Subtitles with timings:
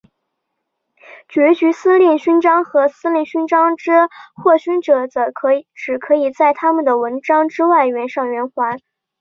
[1.29, 3.91] 爵级司令勋章和司令勋章之
[4.33, 5.25] 获勋者则
[5.77, 8.79] 只可以在他们的纹章之外围上圆环。